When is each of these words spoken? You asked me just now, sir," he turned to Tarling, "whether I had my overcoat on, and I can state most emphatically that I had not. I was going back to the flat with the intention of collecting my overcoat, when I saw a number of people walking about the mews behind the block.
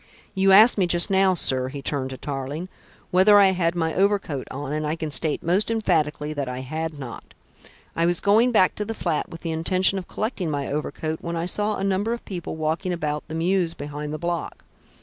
You 0.33 0.51
asked 0.51 0.79
me 0.79 0.87
just 0.87 1.11
now, 1.11 1.35
sir," 1.35 1.67
he 1.67 1.83
turned 1.83 2.09
to 2.09 2.17
Tarling, 2.17 2.69
"whether 3.11 3.37
I 3.39 3.51
had 3.51 3.75
my 3.75 3.93
overcoat 3.93 4.47
on, 4.49 4.73
and 4.73 4.87
I 4.87 4.95
can 4.95 5.11
state 5.11 5.43
most 5.43 5.69
emphatically 5.69 6.33
that 6.33 6.49
I 6.49 6.61
had 6.61 6.97
not. 6.97 7.35
I 7.95 8.07
was 8.07 8.19
going 8.19 8.51
back 8.51 8.73
to 8.77 8.83
the 8.85 8.95
flat 8.95 9.29
with 9.29 9.41
the 9.41 9.51
intention 9.51 9.99
of 9.99 10.07
collecting 10.07 10.49
my 10.49 10.65
overcoat, 10.67 11.19
when 11.21 11.35
I 11.35 11.45
saw 11.45 11.75
a 11.75 11.83
number 11.83 12.13
of 12.13 12.25
people 12.25 12.55
walking 12.55 12.93
about 12.93 13.27
the 13.27 13.35
mews 13.35 13.75
behind 13.75 14.11
the 14.11 14.17
block. 14.17 14.63